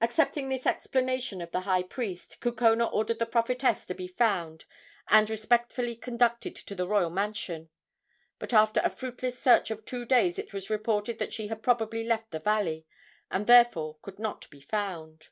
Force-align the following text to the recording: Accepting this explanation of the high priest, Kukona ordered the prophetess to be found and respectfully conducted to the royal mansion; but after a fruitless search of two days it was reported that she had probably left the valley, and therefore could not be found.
Accepting 0.00 0.48
this 0.48 0.64
explanation 0.64 1.42
of 1.42 1.50
the 1.50 1.60
high 1.68 1.82
priest, 1.82 2.38
Kukona 2.40 2.86
ordered 2.90 3.18
the 3.18 3.26
prophetess 3.26 3.84
to 3.84 3.94
be 3.94 4.08
found 4.08 4.64
and 5.08 5.28
respectfully 5.28 5.96
conducted 5.96 6.56
to 6.56 6.74
the 6.74 6.88
royal 6.88 7.10
mansion; 7.10 7.68
but 8.38 8.54
after 8.54 8.80
a 8.82 8.88
fruitless 8.88 9.38
search 9.38 9.70
of 9.70 9.84
two 9.84 10.06
days 10.06 10.38
it 10.38 10.54
was 10.54 10.70
reported 10.70 11.18
that 11.18 11.34
she 11.34 11.48
had 11.48 11.62
probably 11.62 12.04
left 12.04 12.30
the 12.30 12.40
valley, 12.40 12.86
and 13.30 13.46
therefore 13.46 13.98
could 14.00 14.18
not 14.18 14.48
be 14.48 14.62
found. 14.62 15.28